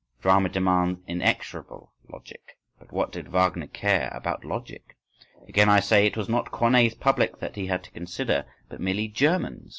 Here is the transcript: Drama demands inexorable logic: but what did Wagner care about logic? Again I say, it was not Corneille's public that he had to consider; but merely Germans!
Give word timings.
Drama 0.19 0.49
demands 0.49 0.99
inexorable 1.05 1.91
logic: 2.11 2.57
but 2.79 2.91
what 2.91 3.11
did 3.11 3.27
Wagner 3.27 3.67
care 3.67 4.09
about 4.15 4.43
logic? 4.43 4.97
Again 5.47 5.69
I 5.69 5.79
say, 5.79 6.07
it 6.07 6.17
was 6.17 6.27
not 6.27 6.49
Corneille's 6.49 6.95
public 6.95 7.37
that 7.37 7.55
he 7.55 7.67
had 7.67 7.83
to 7.83 7.91
consider; 7.91 8.47
but 8.67 8.81
merely 8.81 9.07
Germans! 9.07 9.69